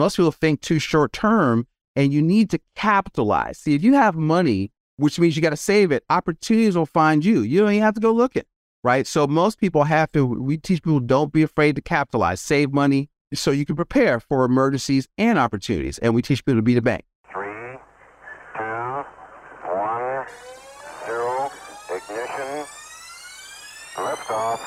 [0.00, 1.66] Most people think too short term
[1.96, 3.58] and you need to capitalize.
[3.58, 7.24] See, if you have money, which means you got to save it, opportunities will find
[7.24, 7.40] you.
[7.40, 8.44] You don't even have to go looking,
[8.84, 9.08] right?
[9.08, 13.10] So most people have to, we teach people don't be afraid to capitalize, save money
[13.34, 15.98] so you can prepare for emergencies and opportunities.
[15.98, 17.04] And we teach people to be the bank.
[17.32, 17.76] Three,
[18.56, 19.04] two,
[19.64, 20.26] one,
[21.06, 21.50] zero,
[21.90, 22.66] ignition,
[23.96, 24.60] liftoff.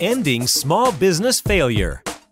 [0.00, 2.02] Ending Small Business Failure.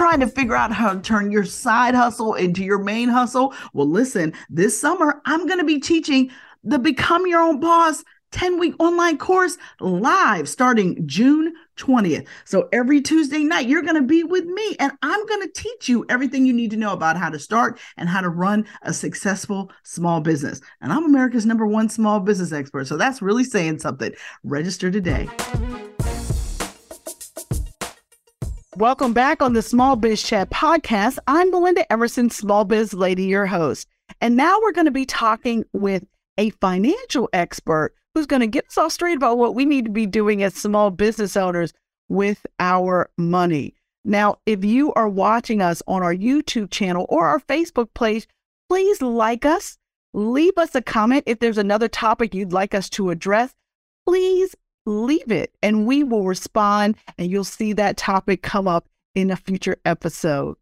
[0.00, 3.52] Trying to figure out how to turn your side hustle into your main hustle?
[3.74, 6.30] Well, listen, this summer I'm going to be teaching
[6.64, 12.26] the Become Your Own Boss 10 week online course live starting June 20th.
[12.46, 15.86] So every Tuesday night, you're going to be with me and I'm going to teach
[15.86, 18.94] you everything you need to know about how to start and how to run a
[18.94, 20.62] successful small business.
[20.80, 22.86] And I'm America's number one small business expert.
[22.86, 24.14] So that's really saying something.
[24.44, 25.28] Register today.
[28.80, 31.18] Welcome back on the Small Biz Chat podcast.
[31.26, 33.86] I'm Melinda Emerson, Small Biz Lady, your host.
[34.22, 36.06] And now we're going to be talking with
[36.38, 39.90] a financial expert who's going to get us all straight about what we need to
[39.90, 41.74] be doing as small business owners
[42.08, 43.74] with our money.
[44.02, 48.26] Now, if you are watching us on our YouTube channel or our Facebook page,
[48.70, 49.76] please like us,
[50.14, 51.24] leave us a comment.
[51.26, 53.52] If there's another topic you'd like us to address,
[54.06, 54.56] please
[54.90, 59.36] leave it and we will respond and you'll see that topic come up in a
[59.36, 60.56] future episode.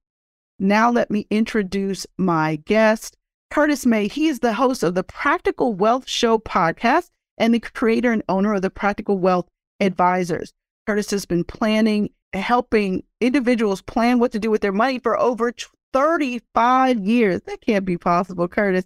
[0.58, 3.16] Now, let me introduce my guest,
[3.50, 4.08] Curtis May.
[4.08, 8.54] He is the host of the Practical Wealth Show podcast and the creator and owner
[8.54, 9.48] of the Practical Wealth
[9.80, 10.52] Advisors.
[10.86, 15.52] Curtis has been planning, helping individuals plan what to do with their money for over
[15.92, 17.40] 35 years.
[17.42, 18.84] That can't be possible, Curtis.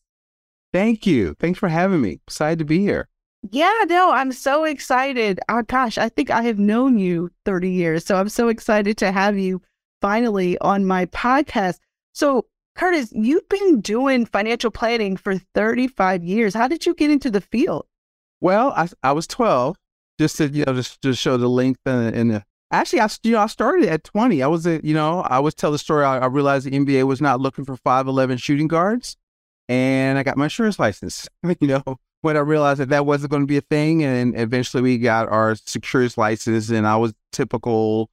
[0.72, 1.36] Thank you.
[1.38, 2.20] Thanks for having me.
[2.26, 3.10] Excited to be here.
[3.50, 5.40] Yeah, no, I'm so excited.
[5.48, 8.04] Oh gosh, I think I have known you 30 years.
[8.04, 9.62] So I'm so excited to have you
[10.00, 11.78] finally on my podcast.
[12.12, 16.54] So, Curtis, you've been doing financial planning for 35 years.
[16.54, 17.86] How did you get into the field?
[18.40, 19.76] Well, I, I was 12,
[20.18, 23.32] just to, you know, just to show the length and, and the, actually, I, you
[23.32, 24.42] know, I started at 20.
[24.42, 26.04] I was, a, you know, I always tell the story.
[26.04, 29.16] I, I realized the NBA was not looking for 5'11 shooting guards
[29.68, 31.28] and I got my insurance license,
[31.60, 34.02] you know, when I realized that that wasn't going to be a thing.
[34.02, 38.10] And eventually we got our securities license and I was typical,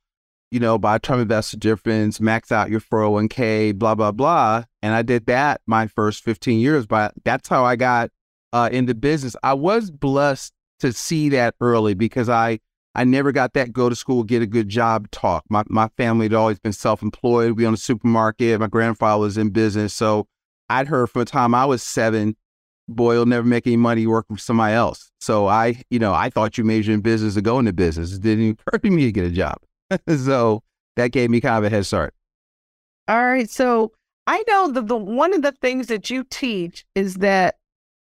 [0.51, 4.63] you know, buy term investor difference, max out your 401k, blah, blah, blah.
[4.81, 8.11] And I did that my first 15 years, but that's how I got
[8.53, 9.35] uh, into business.
[9.43, 12.59] I was blessed to see that early because I,
[12.93, 15.43] I never got that go to school, get a good job talk.
[15.49, 17.57] My, my family had always been self employed.
[17.57, 18.59] We owned a supermarket.
[18.59, 19.93] My grandfather was in business.
[19.93, 20.27] So
[20.69, 22.37] I'd heard from the time I was seven
[22.87, 25.11] boy, you'll never make any money working for somebody else.
[25.19, 28.13] So I, you know, I thought you majored in business to go into business.
[28.13, 29.57] It didn't even occur to me to get a job.
[30.07, 30.63] so
[30.95, 32.13] that gave me kind of a head start.
[33.07, 33.49] All right.
[33.49, 33.91] So
[34.27, 37.55] I know that the one of the things that you teach is that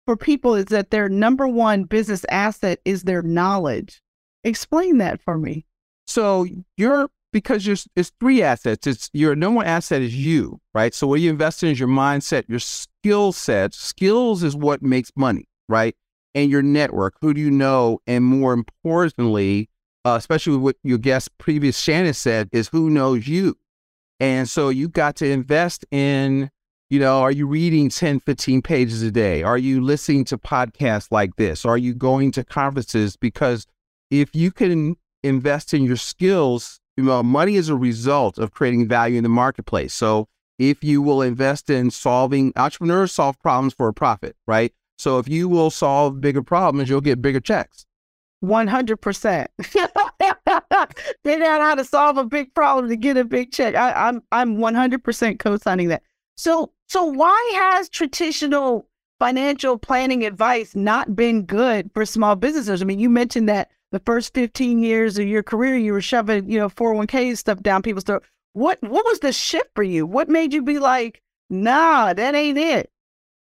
[0.05, 4.01] for people is that their number one business asset is their knowledge.
[4.43, 5.65] Explain that for me.
[6.07, 8.87] So you're because you're, it's three assets.
[8.87, 10.93] It's your number one asset is you, right?
[10.93, 13.77] So what you invest in is your mindset, your skill sets.
[13.77, 15.95] Skills is what makes money, right?
[16.35, 17.15] And your network.
[17.21, 17.99] Who do you know?
[18.07, 19.69] And more importantly,
[20.05, 23.57] uh, especially what your guest previous Shannon said, is who knows you.
[24.19, 26.49] And so you got to invest in,
[26.89, 29.43] you know, are you reading 10, 15 pages a day?
[29.43, 31.65] Are you listening to podcasts like this?
[31.65, 33.15] Are you going to conferences?
[33.15, 33.65] Because
[34.09, 39.23] if you can invest in your skills, money is a result of creating value in
[39.23, 39.93] the marketplace.
[39.93, 40.27] So
[40.59, 44.73] if you will invest in solving, entrepreneurs solve problems for a profit, right?
[44.97, 47.85] So if you will solve bigger problems, you'll get bigger checks.
[48.43, 49.47] 100%.
[51.23, 53.75] Figure out how to solve a big problem to get a big check.
[53.75, 56.03] I, I'm I'm 100% co-signing that.
[56.35, 58.87] So so why has traditional
[59.19, 62.81] financial planning advice not been good for small businesses?
[62.81, 66.49] I mean, you mentioned that the first 15 years of your career, you were shoving,
[66.49, 68.23] you know, 401k stuff down people's throat.
[68.53, 70.05] What what was the shift for you?
[70.05, 72.89] What made you be like, nah, that ain't it?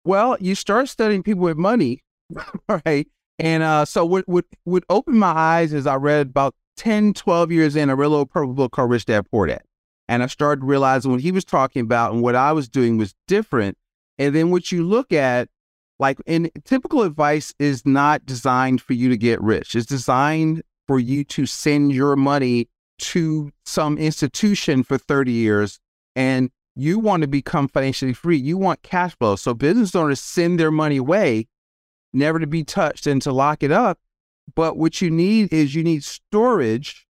[0.03, 2.03] Well, you start studying people with money,
[2.85, 3.07] right?
[3.37, 7.75] And uh, so what would open my eyes as I read about 10, 12 years
[7.75, 9.61] in, I read a little purple book called Rich Dad Poor Dad.
[10.07, 13.13] And I started realizing what he was talking about and what I was doing was
[13.27, 13.77] different.
[14.17, 15.49] And then what you look at,
[15.99, 19.75] like in typical advice is not designed for you to get rich.
[19.75, 22.69] It's designed for you to send your money
[22.99, 25.79] to some institution for 30 years
[26.15, 28.37] and you want to become financially free.
[28.37, 29.35] You want cash flow.
[29.35, 31.47] So business owners send their money away,
[32.13, 33.99] never to be touched and to lock it up.
[34.55, 37.05] But what you need is you need storage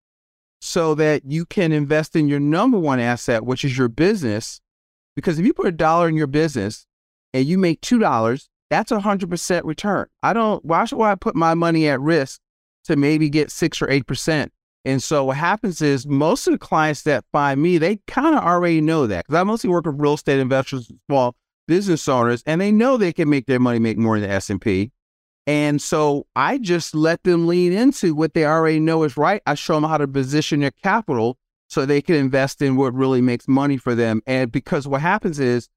[0.59, 4.61] so that you can invest in your number one asset, which is your business.
[5.15, 6.85] Because if you put a dollar in your business
[7.33, 10.07] and you make $2, that's a 100% return.
[10.23, 12.39] I don't, why should I put my money at risk
[12.85, 14.49] to maybe get six or 8%?
[14.85, 18.43] And so what happens is most of the clients that find me, they kind of
[18.43, 21.35] already know that because I mostly work with real estate investors, small
[21.67, 24.91] business owners, and they know they can make their money make more than the S&P.
[25.45, 29.41] And so I just let them lean into what they already know is right.
[29.45, 31.37] I show them how to position their capital
[31.69, 34.21] so they can invest in what really makes money for them.
[34.25, 35.67] And because what happens is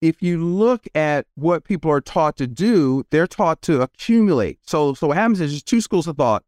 [0.00, 4.58] if you look at what people are taught to do, they're taught to accumulate.
[4.66, 6.44] So so what happens is there's two schools of thought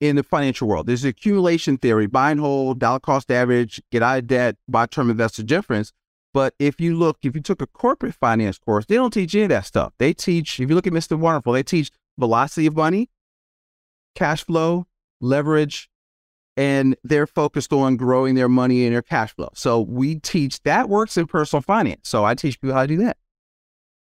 [0.00, 0.86] in the financial world.
[0.86, 5.10] There's accumulation theory, buy and hold, dollar cost average, get out of debt, buy term
[5.10, 5.92] investor difference.
[6.34, 9.44] But if you look, if you took a corporate finance course, they don't teach any
[9.44, 9.94] of that stuff.
[9.98, 11.18] They teach, if you look at Mr.
[11.18, 13.08] Wonderful, they teach velocity of money,
[14.14, 14.86] cash flow,
[15.20, 15.88] leverage,
[16.56, 19.50] and they're focused on growing their money and their cash flow.
[19.54, 22.08] So we teach that works in personal finance.
[22.08, 23.16] So I teach people how to do that.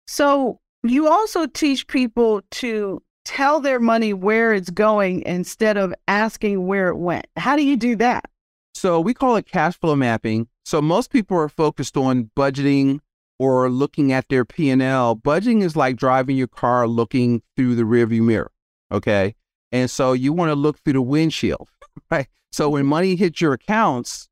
[0.08, 6.66] So you also teach people to tell their money where it's going instead of asking
[6.66, 7.28] where it went.
[7.38, 8.26] How do you do that?
[8.74, 10.48] So we call it cash flow mapping.
[10.66, 13.00] So most people are focused on budgeting
[13.38, 15.16] or looking at their P&L.
[15.18, 18.52] Budgeting is like driving your car looking through the rearview mirror,
[18.92, 19.36] okay?
[19.72, 21.70] And so you want to look through the windshield,
[22.12, 22.28] right?
[22.52, 24.28] So when money hits your accounts,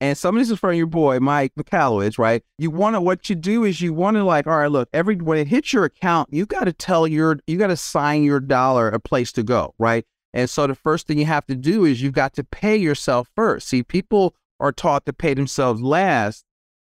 [0.00, 2.42] and some of this is from your boy Mike Michalowicz, right?
[2.58, 5.16] You want to what you do is you want to like, all right, look, every
[5.16, 8.40] when it hits your account, you got to tell your, you got to sign your
[8.40, 10.06] dollar a place to go, right?
[10.32, 13.28] And so the first thing you have to do is you've got to pay yourself
[13.34, 13.68] first.
[13.68, 16.44] See, people are taught to pay themselves last,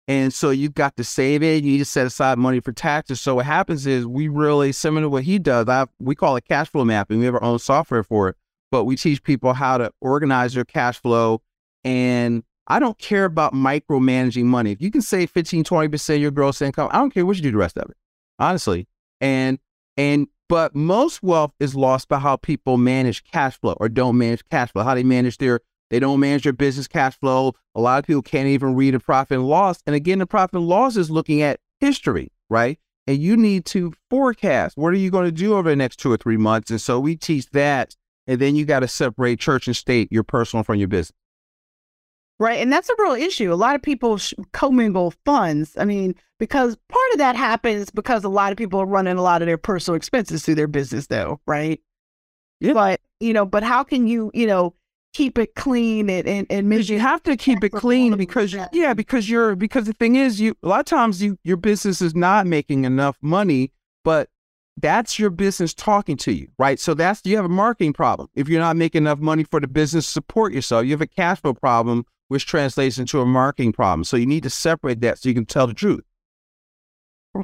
[0.08, 1.64] and so you've got to save it.
[1.64, 3.20] You need to set aside money for taxes.
[3.20, 5.68] So what happens is we really similar to what he does.
[5.68, 7.20] I we call it cash flow mapping.
[7.20, 8.36] We have our own software for it,
[8.72, 11.42] but we teach people how to organize their cash flow
[11.84, 14.72] and I don't care about micromanaging money.
[14.72, 17.44] If you can save 15, 20% of your gross income, I don't care what you
[17.44, 17.98] do the rest of it,
[18.40, 18.88] honestly.
[19.20, 19.60] And,
[19.98, 24.48] and, but most wealth is lost by how people manage cash flow or don't manage
[24.50, 25.60] cash flow, how they manage their,
[25.90, 27.54] they don't manage their business cash flow.
[27.76, 29.82] A lot of people can't even read a profit and loss.
[29.86, 32.80] And again, the profit and loss is looking at history, right?
[33.08, 36.12] And you need to forecast what are you going to do over the next two
[36.12, 36.70] or three months.
[36.70, 37.96] And so we teach that.
[38.32, 41.12] And then you got to separate church and state, your personal from your business.
[42.40, 42.60] Right.
[42.62, 43.52] And that's a real issue.
[43.52, 45.76] A lot of people sh- commingle funds.
[45.78, 49.22] I mean, because part of that happens because a lot of people are running a
[49.22, 51.42] lot of their personal expenses through their business, though.
[51.46, 51.82] Right.
[52.62, 52.72] Yeah.
[52.72, 54.76] But, you know, but how can you, you know,
[55.14, 58.70] keep it clean and, and, and Because you have to keep it clean because Yeah.
[58.72, 62.02] yeah, because you're because the thing is you a lot of times you your business
[62.02, 63.74] is not making enough money,
[64.06, 64.30] but
[64.82, 66.80] that's your business talking to you, right?
[66.80, 68.30] So that's you have a marketing problem.
[68.36, 71.08] If you're not making enough money for the business to support yourself, you have a
[71.08, 74.04] cash flow problem, which translates into a marketing problem.
[74.04, 76.04] So you need to separate that so you can tell the truth.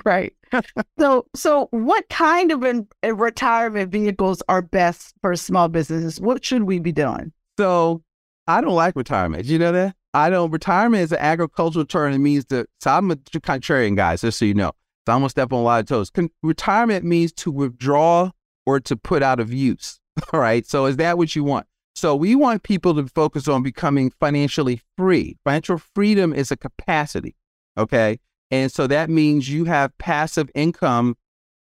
[0.03, 0.33] Right.
[0.99, 6.19] so, so what kind of in, uh, retirement vehicles are best for small businesses?
[6.19, 7.31] What should we be doing?
[7.57, 8.03] So
[8.47, 9.45] I don't like retirement.
[9.45, 9.95] You know that?
[10.13, 10.51] I don't.
[10.51, 12.13] Retirement is an agricultural term.
[12.13, 12.67] It means that.
[12.79, 14.71] So I'm a contrarian guy, just so you know.
[15.07, 16.09] So I'm gonna step on a lot of toes.
[16.09, 18.29] Con- retirement means to withdraw
[18.65, 20.01] or to put out of use.
[20.33, 20.67] All right.
[20.67, 21.65] So is that what you want?
[21.95, 25.37] So we want people to focus on becoming financially free.
[25.45, 27.37] Financial freedom is a capacity.
[27.77, 28.19] Okay.
[28.51, 31.15] And so that means you have passive income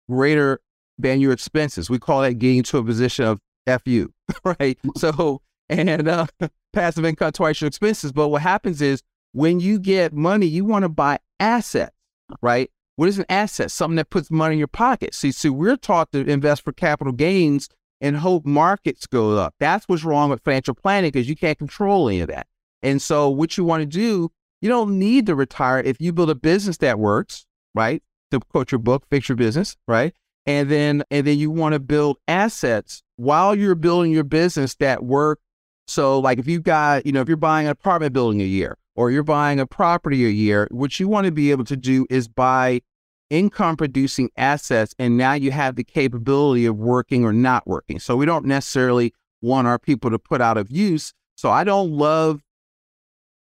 [0.10, 0.62] greater
[0.98, 1.90] than your expenses.
[1.90, 3.42] We call that getting to a position of
[3.84, 4.10] FU,
[4.46, 4.80] right?
[4.96, 6.28] So, and uh,
[6.72, 8.14] passive income twice your expenses.
[8.14, 11.94] But what happens is when you get money, you want to buy assets,
[12.42, 12.72] right?
[12.96, 13.72] What is an asset?
[13.72, 15.14] Something that puts money in your pocket.
[15.14, 17.70] See, see, we're taught to invest for capital gains
[18.02, 19.56] and hope markets go up.
[19.60, 22.48] That's what's wrong with financial planning because you can't control any of that.
[22.82, 24.30] And so what you want to do,
[24.62, 28.04] you don't need to retire if you build a business that works, right?
[28.32, 30.14] To quote your book, fix your business, right?
[30.46, 35.04] and then and then you want to build assets while you're building your business that
[35.04, 35.40] work.
[35.88, 38.78] So like if you've got, you know, if you're buying an apartment building a year
[38.96, 42.06] or you're buying a property a year, what you want to be able to do
[42.10, 42.82] is buy
[43.30, 48.00] income producing assets and now you have the capability of working or not working.
[48.00, 51.14] So we don't necessarily want our people to put out of use.
[51.36, 52.42] So I don't love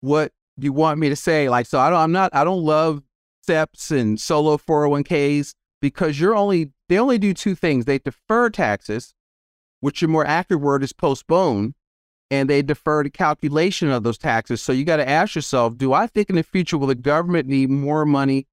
[0.00, 1.48] what you want me to say.
[1.48, 3.02] Like, so I don't, I'm not, I don't love
[3.46, 7.84] SEPs and solo 401ks because you're only, they only do two things.
[7.84, 9.14] They defer taxes,
[9.80, 11.74] which your more accurate word is postpone,
[12.32, 14.62] and they defer the calculation of those taxes.
[14.62, 17.46] So you got to ask yourself, do I think in the future will the government
[17.46, 18.46] need more money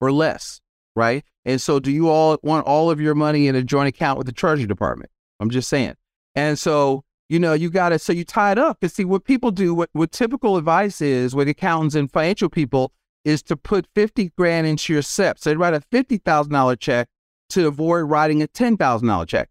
[0.00, 0.60] or less?
[0.96, 1.24] Right.
[1.44, 4.26] And so do you all want all of your money in a joint account with
[4.26, 5.10] the Treasury Department?
[5.38, 5.94] I'm just saying.
[6.34, 8.80] And so you know, you got to, so you tie it up.
[8.80, 12.92] Because see, what people do, what, what typical advice is with accountants and financial people
[13.24, 15.38] is to put 50 grand into your SEP.
[15.38, 17.08] So they write a $50,000 check
[17.50, 19.48] to avoid writing a $10,000 check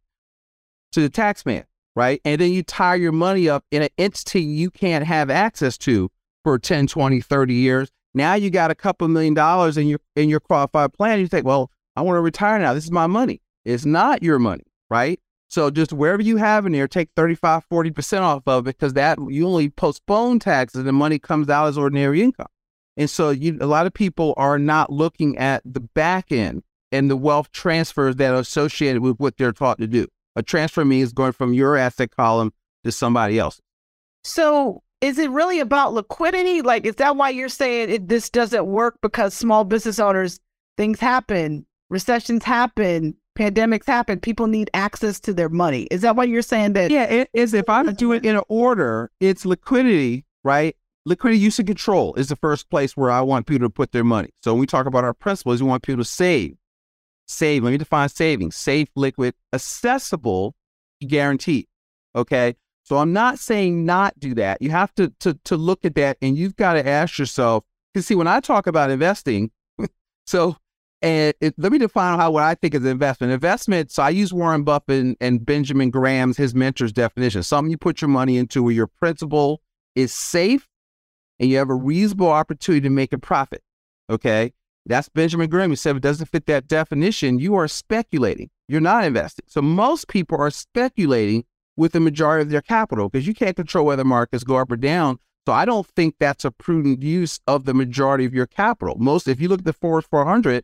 [0.91, 1.63] to the tax man,
[1.99, 2.21] right?
[2.23, 6.09] And then you tie your money up in an entity you can't have access to
[6.45, 7.89] for 10, 20, 30 years.
[8.13, 11.19] Now you got a couple million dollars in your in your qualified plan.
[11.19, 12.73] You think, well, I want to retire now.
[12.73, 13.41] This is my money.
[13.65, 15.19] It's not your money, right?
[15.49, 19.19] So just wherever you have in there, take 35, 40% off of it because that
[19.27, 22.47] you only postpone taxes and the money comes out as ordinary income.
[22.95, 26.63] And so you, a lot of people are not looking at the back end
[26.93, 30.07] and the wealth transfers that are associated with what they're taught to do.
[30.35, 33.59] A transfer means going from your asset column to somebody else.
[34.23, 36.61] So is it really about liquidity?
[36.61, 40.39] Like, is that why you're saying it, this doesn't work because small business owners,
[40.77, 45.83] things happen, recessions happen, pandemics happen, people need access to their money.
[45.91, 46.91] Is that why you're saying that?
[46.91, 47.53] Yeah, it is.
[47.53, 50.75] If I'm doing in an order, it's liquidity, right?
[51.05, 54.03] Liquidity use and control is the first place where I want people to put their
[54.03, 54.29] money.
[54.43, 56.57] So when we talk about our principles, we want people to save.
[57.29, 57.63] Save.
[57.63, 58.51] Let me define saving.
[58.51, 60.55] Safe, liquid, accessible,
[61.05, 61.67] guaranteed.
[62.15, 62.55] Okay.
[62.83, 64.61] So I'm not saying not do that.
[64.63, 68.07] You have to to to look at that and you've got to ask yourself, because
[68.07, 69.51] see, when I talk about investing,
[70.25, 70.57] so
[71.03, 73.31] and it, let me define how what I think is investment.
[73.31, 73.91] Investment.
[73.91, 77.43] So I use Warren Buffett and, and, Benjamin Graham's his mentor's definition.
[77.43, 79.61] Something you put your money into where your principal
[79.95, 80.67] is safe
[81.39, 83.61] and you have a reasonable opportunity to make a profit.
[84.09, 84.51] Okay,
[84.85, 85.69] that's Benjamin Graham.
[85.69, 88.49] He said if it doesn't fit that definition, you are speculating.
[88.67, 89.45] You're not investing.
[89.47, 91.45] So most people are speculating
[91.75, 94.77] with the majority of their capital because you can't control whether markets go up or
[94.77, 95.19] down.
[95.47, 98.95] So I don't think that's a prudent use of the majority of your capital.
[98.99, 100.63] Most, if you look at the Forbes 400,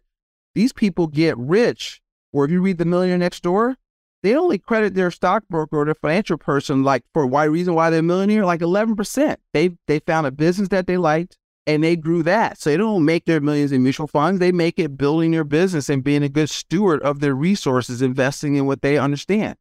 [0.54, 2.02] these people get rich.
[2.34, 3.78] Or if you read The Millionaire Next Door,
[4.22, 8.00] they only credit their stockbroker or their financial person like for why reason why they're
[8.00, 9.38] a millionaire, like 11%.
[9.54, 12.60] They they found a business that they liked and they grew that.
[12.60, 14.40] So they don't make their millions in mutual funds.
[14.40, 18.56] They make it building their business and being a good steward of their resources, investing
[18.56, 19.58] in what they understand.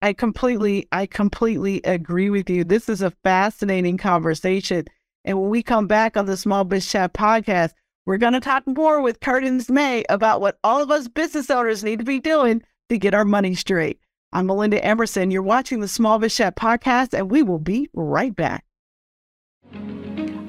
[0.00, 2.64] I completely, I completely agree with you.
[2.64, 4.86] This is a fascinating conversation.
[5.24, 7.70] And when we come back on the Small Biz Chat podcast,
[8.04, 11.84] we're going to talk more with Curtis May about what all of us business owners
[11.84, 14.00] need to be doing to get our money straight.
[14.32, 15.30] I'm Melinda Emerson.
[15.30, 18.64] You're watching the Small Biz Chat podcast, and we will be right back.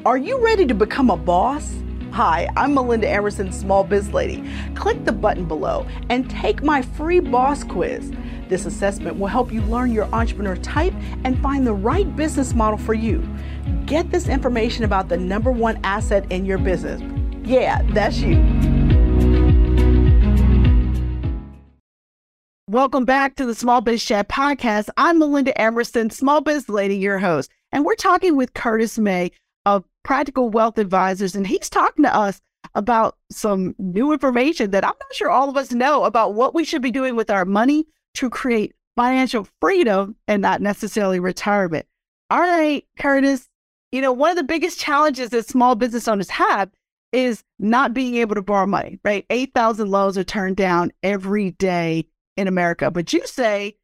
[0.06, 1.74] Are you ready to become a boss?
[2.12, 4.44] Hi, I'm Melinda Emerson, Small Biz Lady.
[4.76, 8.12] Click the button below and take my free boss quiz.
[8.50, 10.94] This assessment will help you learn your entrepreneur type
[11.24, 13.28] and find the right business model for you.
[13.86, 17.02] Get this information about the number one asset in your business
[17.46, 18.38] yeah, that's you.
[22.68, 24.90] Welcome back to the Small Biz Chat podcast.
[24.98, 27.52] I'm Melinda Emerson, Small Biz Lady, your host.
[27.72, 29.32] And we're talking with Curtis May
[30.04, 31.36] Practical Wealth Advisors.
[31.36, 32.42] And he's talking to us
[32.76, 36.64] about some new information that I'm not sure all of us know about what we
[36.64, 41.86] should be doing with our money to create financial freedom and not necessarily retirement.
[42.30, 43.50] All right, Curtis,
[43.92, 46.70] you know, one of the biggest challenges that small business owners have
[47.12, 49.26] is not being able to borrow money, right?
[49.30, 52.90] 8,000 loans are turned down every day in America.
[52.90, 53.76] But you say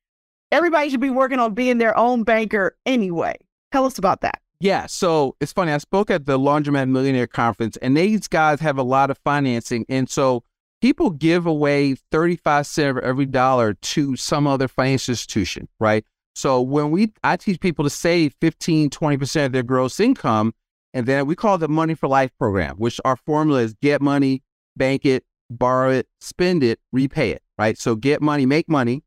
[0.51, 3.37] everybody should be working on being their own banker anyway.
[3.71, 4.41] Tell us about that.
[4.61, 5.71] Yeah, so it's funny.
[5.71, 9.85] I spoke at the Laundromat Millionaire Conference, and these guys have a lot of financing.
[9.87, 10.43] And so
[10.81, 16.03] people give away 35 cents of every dollar to some other financial institution, right?
[16.35, 20.53] So when we, I teach people to save 15, 20% of their gross income,
[20.93, 24.43] and then we call the Money for Life program, which our formula is get money,
[24.75, 27.77] bank it, borrow it, spend it, repay it, right?
[27.77, 29.03] So get money, make money,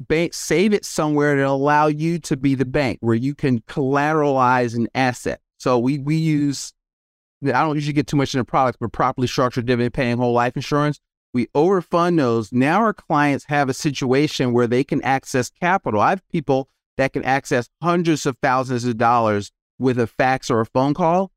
[0.00, 4.76] bank, save it somewhere to allow you to be the bank where you can collateralize
[4.76, 5.40] an asset.
[5.58, 6.72] So we we use
[7.44, 10.32] I don't usually get too much in the product, but properly structured dividend paying whole
[10.32, 11.00] life insurance.
[11.32, 12.52] We we overfund those.
[12.52, 16.00] Now our clients have a situation where they can access capital.
[16.00, 20.60] I have people that can access hundreds of thousands of dollars with a fax or
[20.60, 21.30] a phone call.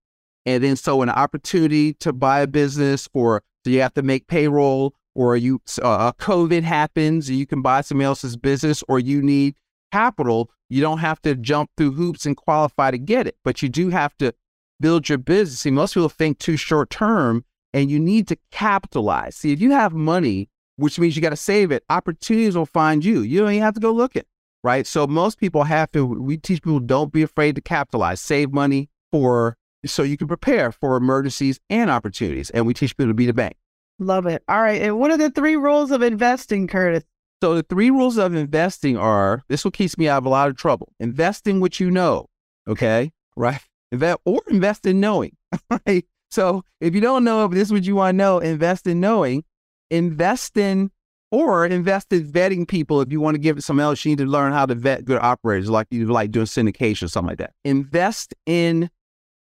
[0.46, 4.28] And then so an opportunity to buy a business or so you have to make
[4.28, 9.56] payroll or you uh, COVID happens, you can buy somebody else's business or you need
[9.92, 10.50] capital.
[10.70, 13.90] You don't have to jump through hoops and qualify to get it, but you do
[13.90, 14.34] have to
[14.80, 15.60] build your business.
[15.60, 19.36] See, most people think too short term and you need to capitalize.
[19.36, 23.04] See, if you have money, which means you got to save it, opportunities will find
[23.04, 23.22] you.
[23.22, 24.24] You don't even have to go looking,
[24.64, 24.88] right?
[24.88, 28.90] So most people have to, we teach people don't be afraid to capitalize, save money
[29.12, 32.50] for so you can prepare for emergencies and opportunities.
[32.52, 33.56] And we teach people to be the bank.
[34.02, 34.44] Love it.
[34.48, 34.82] All right.
[34.82, 37.04] And what are the three rules of investing, Curtis?
[37.42, 40.50] So the three rules of investing are this will keep me out of a lot
[40.50, 40.92] of trouble.
[41.00, 42.28] Investing what you know.
[42.68, 43.12] Okay.
[43.36, 43.62] Right.
[43.92, 45.38] Invest or invest in knowing.
[45.86, 46.06] Right.
[46.32, 49.00] So if you don't know if this is what you want to know, invest in
[49.00, 49.44] knowing.
[49.92, 50.90] Invest in
[51.30, 53.02] or invest in vetting people.
[53.02, 55.06] If you want to give it some else, you need to learn how to vet
[55.06, 57.54] good operators, like you like doing syndication or something like that.
[57.66, 58.90] Invest in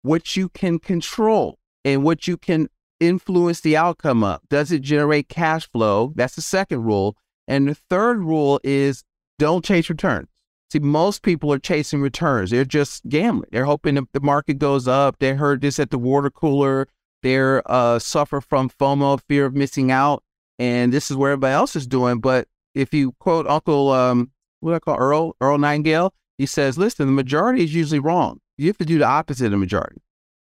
[0.04, 2.68] what you can control and what you can
[3.02, 4.40] influence the outcome of.
[4.50, 6.14] Does it generate cash flow?
[6.16, 7.18] That's the second rule.
[7.48, 9.04] And the third rule is
[9.38, 10.30] don't chase returns.
[10.72, 12.52] See, most people are chasing returns.
[12.52, 13.50] They're just gambling.
[13.52, 15.18] They're hoping the market goes up.
[15.20, 16.88] They heard this at the water cooler.
[17.24, 20.24] They're uh, suffer from FOMO, fear of missing out,
[20.58, 22.20] and this is where everybody else is doing.
[22.20, 24.32] But if you quote Uncle, um,
[24.62, 28.40] what do I call Earl Earl Nightingale, he says, "Listen, the majority is usually wrong.
[28.58, 30.02] You have to do the opposite of the majority.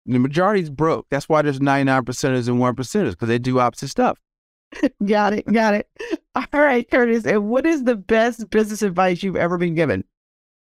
[0.08, 1.06] The majority's broke.
[1.10, 4.18] That's why there's 99 percenters and one percenters because they do opposite stuff.
[5.06, 5.50] got it.
[5.52, 5.88] Got it.
[6.34, 7.26] All right, Curtis.
[7.26, 10.04] And what is the best business advice you've ever been given?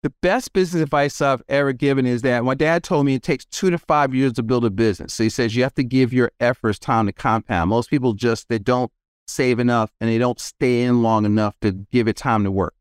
[0.03, 3.45] The best business advice I've ever given is that my dad told me it takes
[3.45, 5.13] two to five years to build a business.
[5.13, 7.69] So he says you have to give your efforts time to compound.
[7.69, 8.91] Most people just they don't
[9.27, 12.73] save enough and they don't stay in long enough to give it time to work.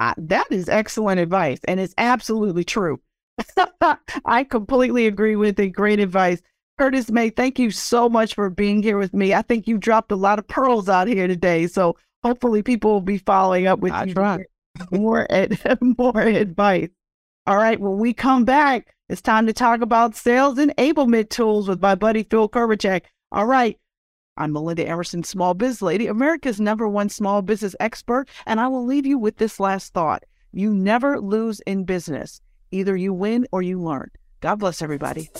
[0.00, 3.00] Uh, that is excellent advice, and it's absolutely true.
[4.24, 5.68] I completely agree with it.
[5.70, 6.40] Great advice.
[6.78, 9.32] Curtis May, thank you so much for being here with me.
[9.32, 11.66] I think you dropped a lot of pearls out here today.
[11.66, 14.46] So hopefully people will be following up with I you tried.
[14.90, 16.88] more ad- more advice.
[17.46, 21.80] All right, when we come back, it's time to talk about sales enablement tools with
[21.80, 23.02] my buddy Phil Korbachek.
[23.30, 23.78] All right.
[24.36, 28.84] I'm Melinda Emerson, small biz lady, America's number one small business expert, and I will
[28.84, 30.24] leave you with this last thought.
[30.52, 32.40] You never lose in business.
[32.74, 34.10] Either you win or you learn.
[34.40, 35.30] God bless everybody.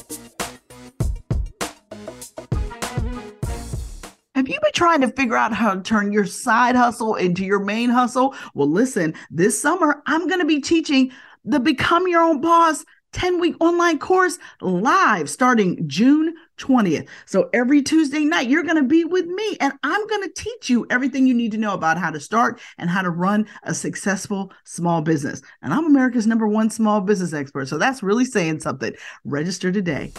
[4.36, 7.58] Have you been trying to figure out how to turn your side hustle into your
[7.58, 8.36] main hustle?
[8.54, 11.10] Well, listen, this summer I'm going to be teaching
[11.44, 17.08] the Become Your Own Boss 10 week online course live starting June 20th.
[17.26, 20.68] So every Tuesday night, you're going to be with me and I'm going to teach
[20.68, 23.72] you everything you need to know about how to start and how to run a
[23.72, 25.40] successful small business.
[25.62, 27.68] And I'm America's number one small business expert.
[27.68, 28.92] So that's really saying something.
[29.24, 30.12] Register today.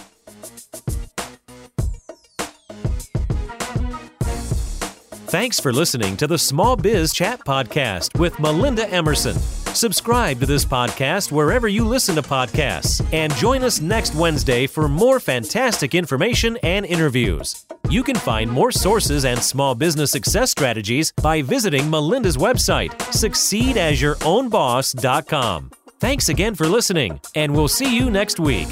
[5.27, 9.36] Thanks for listening to the Small Biz Chat Podcast with Melinda Emerson.
[9.75, 14.88] Subscribe to this podcast wherever you listen to podcasts and join us next Wednesday for
[14.88, 17.65] more fantastic information and interviews.
[17.89, 25.71] You can find more sources and small business success strategies by visiting Melinda's website, succeedasyourownboss.com.
[25.99, 28.69] Thanks again for listening, and we'll see you next week.